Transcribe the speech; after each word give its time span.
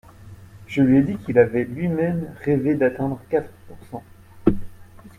Je 0.65 0.81
lui 0.81 0.97
ai 0.97 1.03
dit 1.03 1.17
qu’il 1.17 1.37
avait 1.37 1.63
lui-même 1.63 2.33
rêvé 2.41 2.73
d’atteindre 2.73 3.21
quatre 3.29 3.51
pourcent. 3.67 4.03